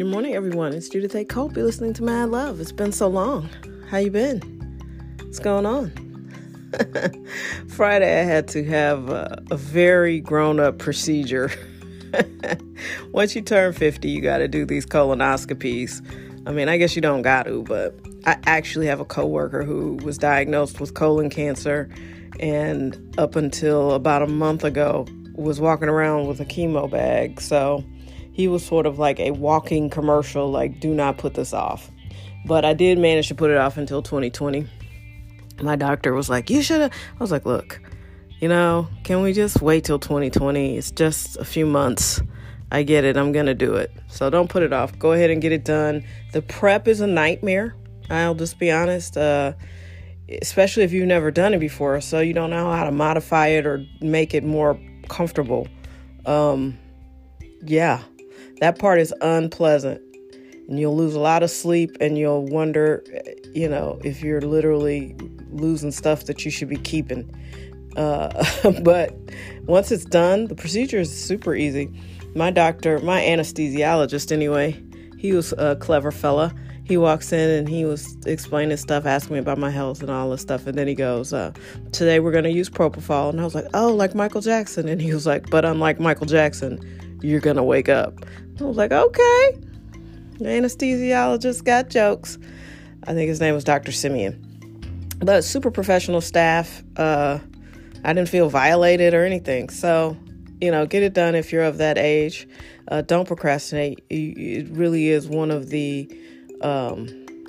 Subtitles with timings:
[0.00, 0.72] Good morning, everyone.
[0.72, 1.26] It's Judith A.
[1.26, 1.54] Cope.
[1.54, 2.58] You're listening to Mad Love.
[2.58, 3.50] It's been so long.
[3.90, 4.40] How you been?
[5.20, 5.92] What's going on?
[7.68, 11.52] Friday, I had to have a, a very grown-up procedure.
[13.12, 16.00] Once you turn 50, you got to do these colonoscopies.
[16.46, 17.94] I mean, I guess you don't got to, but
[18.24, 21.90] I actually have a coworker who was diagnosed with colon cancer
[22.40, 27.38] and up until about a month ago was walking around with a chemo bag.
[27.38, 27.84] So
[28.32, 31.90] he was sort of like a walking commercial, like, do not put this off.
[32.46, 34.66] But I did manage to put it off until 2020.
[35.62, 36.92] My doctor was like, you should have.
[36.92, 37.80] I was like, look,
[38.40, 40.76] you know, can we just wait till 2020?
[40.76, 42.22] It's just a few months.
[42.72, 43.16] I get it.
[43.16, 43.92] I'm going to do it.
[44.08, 44.98] So don't put it off.
[44.98, 46.04] Go ahead and get it done.
[46.32, 47.74] The prep is a nightmare.
[48.08, 49.16] I'll just be honest.
[49.16, 49.52] Uh,
[50.40, 53.66] especially if you've never done it before, so you don't know how to modify it
[53.66, 54.78] or make it more
[55.08, 55.66] comfortable.
[56.24, 56.78] Um,
[57.62, 58.02] yeah,
[58.60, 60.00] that part is unpleasant.
[60.68, 63.02] And you'll lose a lot of sleep and you'll wonder,
[63.52, 65.16] you know, if you're literally
[65.50, 67.28] losing stuff that you should be keeping.
[67.96, 68.44] Uh,
[68.82, 69.12] but
[69.64, 71.90] once it's done, the procedure is super easy.
[72.36, 74.80] My doctor, my anesthesiologist anyway,
[75.18, 76.54] he was a clever fella
[76.90, 80.28] he walks in and he was explaining stuff, asking me about my health and all
[80.28, 80.66] this stuff.
[80.66, 81.52] And then he goes, uh,
[81.92, 83.30] Today we're going to use propofol.
[83.30, 84.88] And I was like, Oh, like Michael Jackson.
[84.88, 86.80] And he was like, But unlike Michael Jackson,
[87.22, 88.14] you're going to wake up.
[88.60, 89.58] I was like, Okay.
[90.38, 92.38] The anesthesiologist got jokes.
[93.04, 93.92] I think his name was Dr.
[93.92, 94.46] Simeon.
[95.18, 96.82] But super professional staff.
[96.96, 97.38] Uh,
[98.04, 99.68] I didn't feel violated or anything.
[99.68, 100.16] So,
[100.60, 102.48] you know, get it done if you're of that age.
[102.88, 104.02] Uh, don't procrastinate.
[104.08, 106.10] It really is one of the
[106.62, 107.06] um,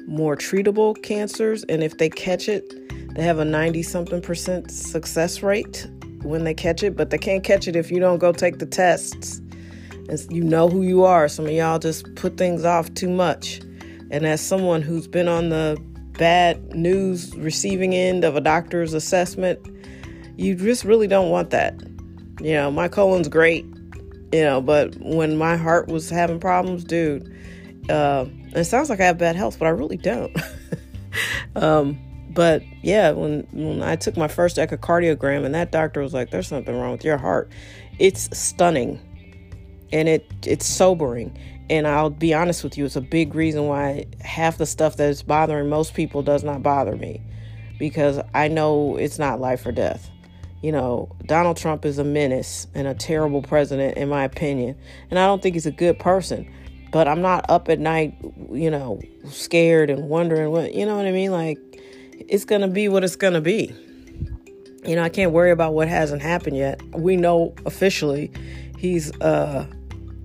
[0.08, 2.73] more treatable cancers, and if they catch it,
[3.16, 5.88] they have a 90 something percent success rate
[6.23, 8.66] when they catch it, but they can't catch it if you don't go take the
[8.66, 9.42] tests.
[10.12, 11.30] And you know who you are.
[11.30, 13.62] Some of y'all just put things off too much.
[14.12, 15.81] And as someone who's been on the
[16.18, 19.58] bad news receiving end of a doctor's assessment,
[20.36, 21.81] you just really don't want that.
[22.41, 23.63] You know, my colon's great,
[24.34, 27.34] you know, but when my heart was having problems, dude,
[27.90, 30.36] uh, it sounds like I have bad health, but I really don't.
[31.56, 31.97] um,
[32.34, 36.47] but yeah, when when I took my first echocardiogram, and that doctor was like, "There's
[36.47, 37.52] something wrong with your heart,"
[38.00, 39.00] it's stunning,
[39.91, 41.38] and it it's sobering.
[41.69, 45.09] And I'll be honest with you, it's a big reason why half the stuff that
[45.09, 47.22] is bothering most people does not bother me,
[47.79, 50.09] because I know it's not life or death.
[50.62, 54.78] You know, Donald Trump is a menace and a terrible president, in my opinion,
[55.09, 56.51] and I don't think he's a good person
[56.91, 58.16] but I'm not up at night,
[58.51, 61.31] you know, scared and wondering what, you know what I mean?
[61.31, 61.57] Like,
[62.28, 63.74] it's going to be what it's going to be.
[64.85, 66.81] You know, I can't worry about what hasn't happened yet.
[66.94, 68.31] We know officially
[68.78, 69.66] he's uh,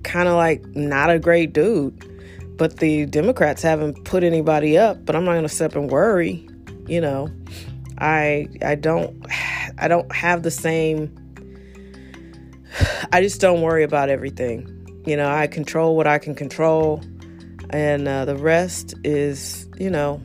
[0.07, 5.15] kind of like not a great dude, but the Democrats haven't put anybody up, but
[5.15, 6.47] I'm not going to sit up and worry,
[6.87, 7.29] you know.
[7.99, 9.25] I I don't
[9.77, 11.15] I don't have the same
[13.11, 14.73] I just don't worry about everything
[15.07, 17.01] you know, I control what I can control,
[17.69, 20.21] and uh, the rest is, you know,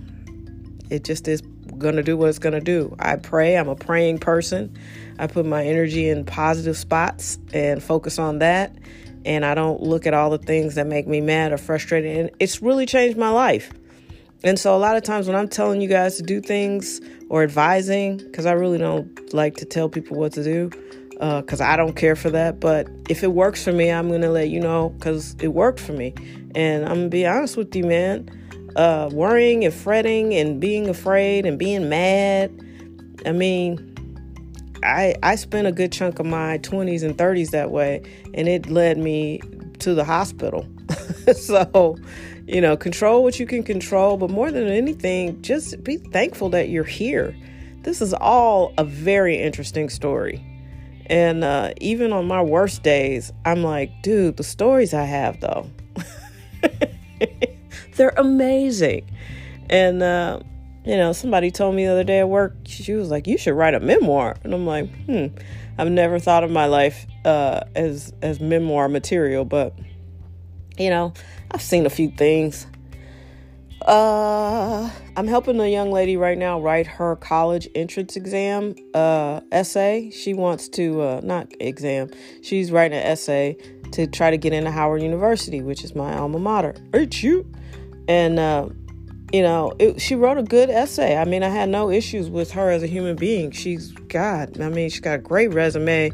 [0.91, 1.41] it just is
[1.78, 2.94] going to do what it's going to do.
[2.99, 3.56] I pray.
[3.56, 4.76] I'm a praying person.
[5.20, 8.75] I put my energy in positive spots and focus on that.
[9.25, 12.16] And I don't look at all the things that make me mad or frustrated.
[12.16, 13.72] And it's really changed my life.
[14.44, 17.43] And so, a lot of times when I'm telling you guys to do things or
[17.43, 20.71] advising, because I really don't like to tell people what to do,
[21.12, 22.59] because uh, I don't care for that.
[22.59, 25.93] But if it works for me, I'm gonna let you know because it worked for
[25.93, 26.15] me.
[26.56, 28.28] And I'm gonna be honest with you, man.
[28.75, 32.50] Uh, worrying and fretting and being afraid and being mad.
[33.25, 33.91] I mean,
[34.82, 38.03] I I spent a good chunk of my 20s and 30s that way,
[38.34, 39.41] and it led me
[39.81, 40.66] to the hospital.
[41.34, 41.97] so,
[42.47, 46.69] you know, control what you can control, but more than anything, just be thankful that
[46.69, 47.37] you're here.
[47.82, 50.44] This is all a very interesting story.
[51.06, 55.69] And uh, even on my worst days, I'm like, dude, the stories I have though,
[57.96, 59.11] they're amazing.
[59.69, 60.40] And, uh,
[60.84, 63.55] you know, somebody told me the other day at work, she was like, you should
[63.55, 64.37] write a memoir.
[64.43, 65.26] And I'm like, hmm,
[65.79, 69.75] I've never thought of my life uh, as, as memoir material, but,
[70.76, 71.12] you know,
[71.52, 72.67] I've seen a few things.
[73.87, 80.11] Uh, I'm helping a young lady right now write her college entrance exam uh, essay.
[80.11, 82.11] She wants to, uh, not exam,
[82.43, 83.56] she's writing an essay
[83.93, 86.75] to try to get into Howard University, which is my alma mater.
[86.94, 87.50] Ain't you?
[88.08, 88.69] And, uh,
[89.32, 91.17] you know, it, she wrote a good essay.
[91.17, 93.50] I mean, I had no issues with her as a human being.
[93.50, 96.12] She's, God, I mean, she's got a great resume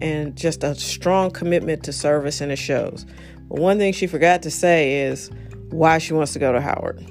[0.00, 3.06] and just a strong commitment to service, and it shows.
[3.48, 5.30] But one thing she forgot to say is
[5.70, 7.04] why she wants to go to Howard.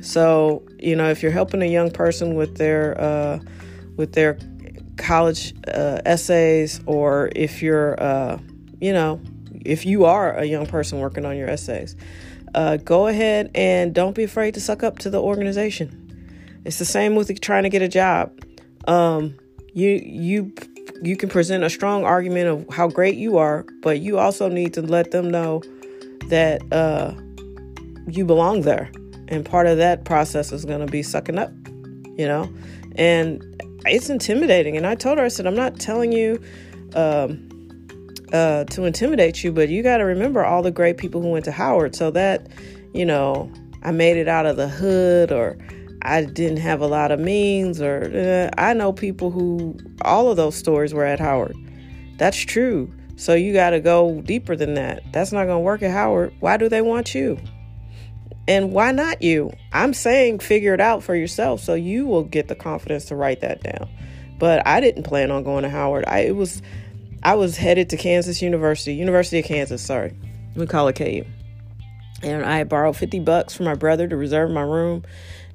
[0.00, 3.40] So, you know, if you're helping a young person with their uh,
[3.96, 4.38] with their
[4.96, 8.38] college uh, essays, or if you're, uh,
[8.80, 9.20] you know,
[9.64, 11.96] if you are a young person working on your essays,
[12.54, 16.00] uh, go ahead and don't be afraid to suck up to the organization.
[16.64, 18.32] It's the same with trying to get a job.
[18.86, 19.34] Um,
[19.72, 20.54] you you
[21.02, 24.74] you can present a strong argument of how great you are, but you also need
[24.74, 25.62] to let them know
[26.28, 27.12] that uh,
[28.06, 28.90] you belong there
[29.28, 31.52] and part of that process is going to be sucking up,
[32.16, 32.52] you know?
[32.96, 33.42] And
[33.86, 34.76] it's intimidating.
[34.76, 36.42] And I told her, I said, I'm not telling you
[36.94, 37.48] um,
[38.34, 41.44] uh, to intimidate you, but you got to remember all the great people who went
[41.44, 41.94] to Howard.
[41.94, 42.48] So that,
[42.92, 43.50] you know,
[43.82, 45.56] I made it out of the hood or
[46.02, 50.36] I didn't have a lot of means or uh, I know people who, all of
[50.36, 51.56] those stories were at Howard.
[52.18, 52.92] That's true.
[53.16, 55.04] So you got to go deeper than that.
[55.12, 56.34] That's not going to work at Howard.
[56.40, 57.38] Why do they want you?
[58.48, 59.52] And why not you?
[59.72, 63.42] I'm saying figure it out for yourself so you will get the confidence to write
[63.42, 63.88] that down.
[64.38, 66.04] But I didn't plan on going to Howard.
[66.08, 66.60] I it was
[67.24, 70.14] I was headed to Kansas University, University of Kansas, sorry.
[70.56, 71.24] We call it KU.
[72.22, 75.04] And I borrowed 50 bucks from my brother to reserve my room.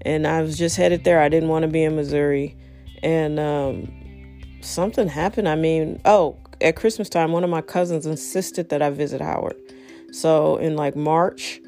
[0.02, 1.22] And I was just headed there.
[1.22, 2.58] I didn't want to be in Missouri.
[3.04, 5.48] And um, something happened.
[5.48, 9.56] I mean, oh, at Christmas time, one of my cousins insisted that I visit Howard.
[10.12, 11.62] So in like March,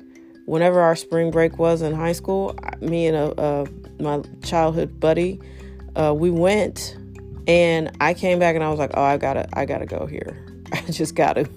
[0.46, 3.66] whenever our spring break was in high school, me and a, uh,
[4.00, 5.40] my childhood buddy,
[5.96, 6.98] uh, we went,
[7.48, 10.46] and I came back and I was like, "Oh, I gotta, I gotta go here.
[10.74, 11.50] I just gotta."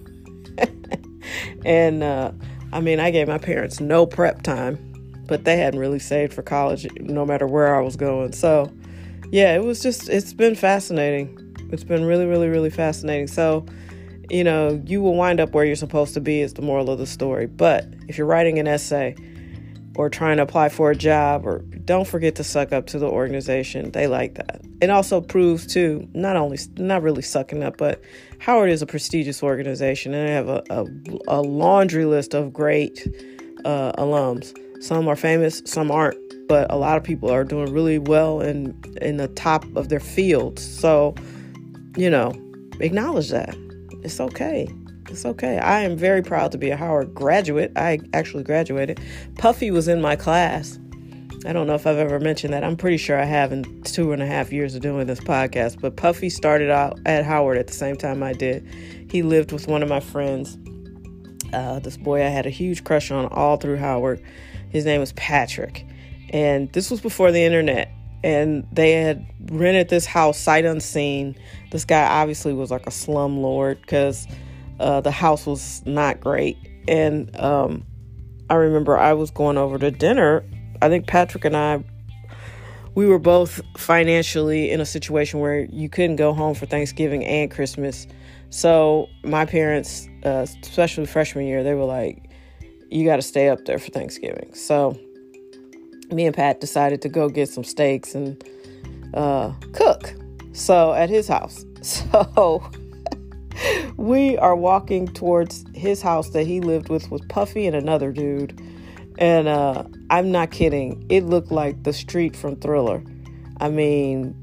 [1.64, 2.32] and uh,
[2.72, 4.78] I mean, I gave my parents no prep time,
[5.26, 8.32] but they hadn't really saved for college, no matter where I was going.
[8.32, 8.72] So,
[9.30, 11.38] yeah, it was just, it's been fascinating.
[11.70, 13.28] It's been really, really, really fascinating.
[13.28, 13.64] So,
[14.28, 16.98] you know, you will wind up where you're supposed to be, is the moral of
[16.98, 17.46] the story.
[17.46, 19.14] But if you're writing an essay
[19.96, 23.06] or trying to apply for a job, or don't forget to suck up to the
[23.06, 23.90] organization.
[23.92, 24.60] They like that.
[24.80, 28.02] It also proves, too, not only, not really sucking up, but
[28.38, 30.84] Howard is a prestigious organization and they have a, a,
[31.28, 33.06] a laundry list of great
[33.64, 34.52] uh, alums.
[34.82, 36.18] Some are famous, some aren't,
[36.48, 40.00] but a lot of people are doing really well in, in the top of their
[40.00, 40.62] fields.
[40.62, 41.14] So,
[41.96, 42.34] you know,
[42.80, 43.56] acknowledge that.
[44.02, 44.68] It's okay.
[45.08, 45.58] It's okay.
[45.58, 47.72] I am very proud to be a Howard graduate.
[47.76, 49.00] I actually graduated.
[49.36, 50.78] Puffy was in my class.
[51.46, 52.64] I don't know if I've ever mentioned that.
[52.64, 55.80] I'm pretty sure I have in two and a half years of doing this podcast.
[55.80, 58.66] But Puffy started out at Howard at the same time I did.
[59.10, 60.56] He lived with one of my friends.
[61.52, 64.22] Uh, this boy I had a huge crush on all through Howard.
[64.70, 65.86] His name was Patrick.
[66.30, 67.92] And this was before the internet.
[68.24, 71.36] And they had rented this house sight unseen
[71.74, 74.28] this guy obviously was like a slum lord because
[74.80, 76.56] uh, the house was not great.
[76.88, 77.84] And um,
[78.50, 80.44] I remember I was going over to dinner.
[80.82, 81.82] I think Patrick and I,
[82.94, 87.50] we were both financially in a situation where you couldn't go home for Thanksgiving and
[87.50, 88.06] Christmas.
[88.50, 92.30] So my parents, uh, especially freshman year, they were like,
[92.90, 94.54] you got to stay up there for Thanksgiving.
[94.54, 94.96] So
[96.10, 98.42] me and Pat decided to go get some steaks and
[99.14, 100.14] uh, cook.
[100.52, 101.64] So at his house.
[101.84, 102.62] So
[103.96, 108.60] we are walking towards his house that he lived with with Puffy and another dude.
[109.18, 111.06] And uh, I'm not kidding.
[111.08, 113.02] It looked like the street from Thriller.
[113.60, 114.34] I mean,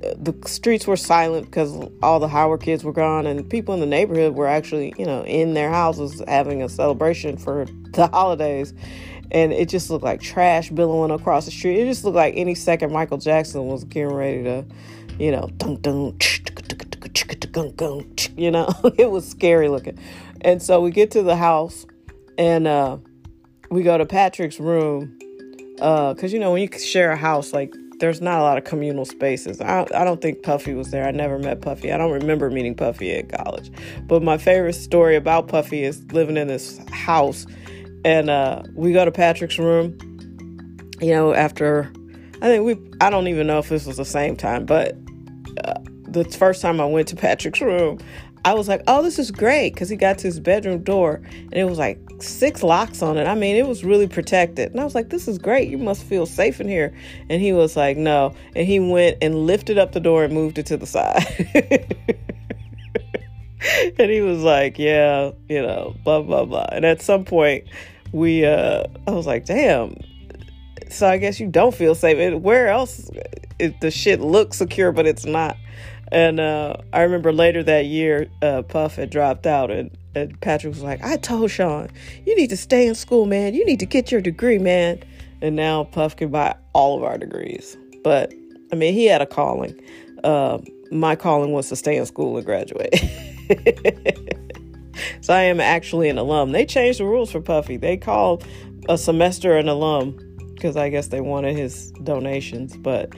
[0.00, 3.86] the streets were silent because all the Howard kids were gone, and people in the
[3.86, 8.74] neighborhood were actually, you know, in their houses having a celebration for the holidays.
[9.32, 11.80] And it just looked like trash billowing across the street.
[11.80, 14.66] It just looked like any second Michael Jackson was getting ready to
[15.20, 16.18] you know, dun dun,
[18.36, 18.68] you know,
[18.98, 19.98] it was scary looking.
[20.40, 21.86] And so we get to the house
[22.38, 22.98] and uh,
[23.70, 25.16] we go to Patrick's room
[25.76, 28.64] because, uh, you know, when you share a house, like there's not a lot of
[28.64, 29.60] communal spaces.
[29.60, 31.06] I, I don't think Puffy was there.
[31.06, 31.92] I never met Puffy.
[31.92, 33.70] I don't remember meeting Puffy at college.
[34.06, 37.46] But my favorite story about Puffy is living in this house.
[38.04, 39.98] And uh, we go to Patrick's room,
[41.00, 41.92] you know, after
[42.42, 44.96] I think we, I don't even know if this was the same time, but
[46.08, 48.00] the first time I went to Patrick's room,
[48.44, 51.54] I was like, oh, this is great because he got to his bedroom door and
[51.54, 53.26] it was like six locks on it.
[53.26, 54.70] I mean, it was really protected.
[54.70, 55.68] And I was like, this is great.
[55.68, 56.94] You must feel safe in here.
[57.28, 58.34] And he was like, no.
[58.56, 61.26] And he went and lifted up the door and moved it to the side.
[63.98, 66.66] and he was like, yeah, you know, blah, blah, blah.
[66.72, 67.68] And at some point,
[68.12, 69.96] we, uh, I was like, damn.
[70.90, 72.34] So I guess you don't feel safe.
[72.40, 73.10] Where else?
[73.58, 75.56] It, the shit looks secure, but it's not.
[76.10, 80.74] and uh, I remember later that year, uh, Puff had dropped out, and, and Patrick
[80.74, 81.88] was like, "I told Sean,
[82.26, 83.54] you need to stay in school, man.
[83.54, 85.02] You need to get your degree, man."
[85.40, 87.76] And now Puff can buy all of our degrees.
[88.02, 88.34] But
[88.72, 89.80] I mean, he had a calling.
[90.24, 90.58] Uh,
[90.90, 92.92] my calling was to stay in school and graduate.
[95.20, 96.52] so I am actually an alum.
[96.52, 97.76] They changed the rules for Puffy.
[97.76, 98.44] They called
[98.88, 100.18] a semester an alum
[100.60, 102.76] because I guess they wanted his donations.
[102.76, 103.14] But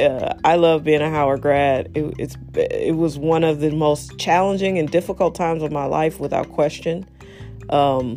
[0.00, 1.90] uh, I love being a Howard grad.
[1.94, 6.18] It, it's it was one of the most challenging and difficult times of my life,
[6.18, 7.08] without question.
[7.68, 8.16] Um,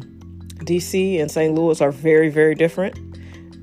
[0.60, 1.54] DC and St.
[1.54, 2.98] Louis are very very different,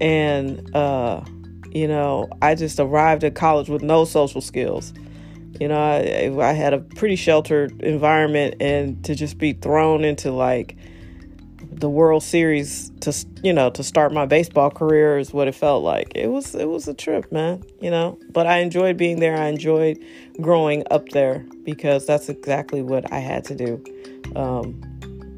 [0.00, 1.22] and uh,
[1.70, 4.92] you know I just arrived at college with no social skills.
[5.58, 10.30] You know, I, I had a pretty sheltered environment, and to just be thrown into
[10.30, 10.76] like
[11.80, 15.82] the World Series to you know to start my baseball career is what it felt
[15.82, 16.12] like.
[16.14, 17.62] It was it was a trip, man.
[17.80, 19.36] You know, but I enjoyed being there.
[19.36, 19.98] I enjoyed
[20.40, 23.82] growing up there because that's exactly what I had to do
[24.36, 24.80] um,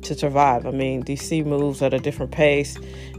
[0.03, 0.67] to survive.
[0.67, 2.77] I mean, DC moves at a different pace,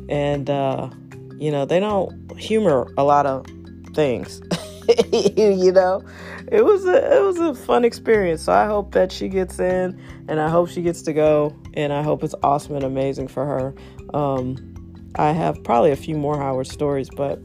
[0.09, 0.89] and uh,
[1.37, 3.45] you know they don't humor a lot of
[3.93, 4.41] things.
[5.11, 6.03] you know,
[6.51, 8.43] it was a it was a fun experience.
[8.43, 11.93] So I hope that she gets in, and I hope she gets to go, and
[11.93, 13.75] I hope it's awesome and amazing for her.
[14.13, 17.39] Um, I have probably a few more Howard stories, but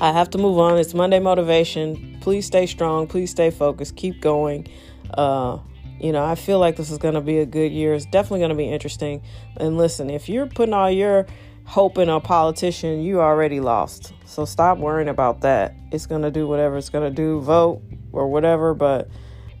[0.00, 0.78] I have to move on.
[0.78, 2.18] It's Monday motivation.
[2.20, 3.06] Please stay strong.
[3.06, 3.96] Please stay focused.
[3.96, 4.68] Keep going.
[5.14, 5.58] Uh,
[5.98, 7.94] you know, I feel like this is going to be a good year.
[7.94, 9.22] It's definitely going to be interesting.
[9.56, 11.26] And listen, if you're putting all your
[11.66, 14.12] hope in a politician, you already lost.
[14.24, 15.74] So stop worrying about that.
[15.90, 17.82] It's going to do whatever it's going to do, vote
[18.12, 18.72] or whatever.
[18.72, 19.08] But,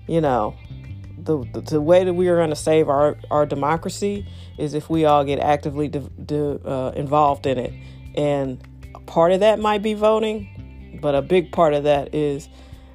[0.06, 0.56] you know,
[1.18, 4.88] the, the, the way that we are going to save our, our democracy is if
[4.88, 7.74] we all get actively de, de, uh, involved in it.
[8.14, 8.62] And
[9.06, 12.48] part of that might be voting, but a big part of that is,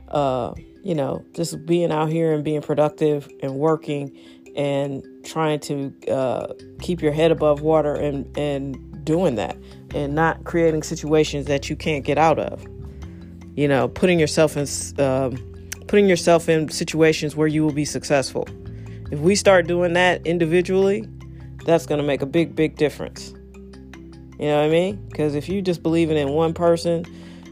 [0.08, 0.54] uh,
[0.84, 4.18] you know, just being out here and being productive and working
[4.56, 6.48] and trying to uh,
[6.80, 9.58] keep your head above water and, and doing that
[9.94, 12.66] and not creating situations that you can't get out of.
[13.56, 14.68] You know, putting yourself in
[15.04, 15.36] um,
[15.88, 18.48] putting yourself in situations where you will be successful.
[19.12, 21.06] If we start doing that individually,
[21.66, 23.34] that's going to make a big, big difference.
[24.40, 25.06] You know what I mean?
[25.08, 27.04] Because if you just believing in one person,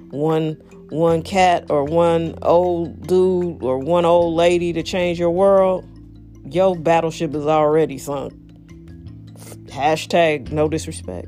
[0.09, 0.53] one
[0.89, 5.85] one cat or one old dude or one old lady to change your world,
[6.45, 8.33] your battleship is already sunk.
[9.67, 11.27] Hashtag no disrespect.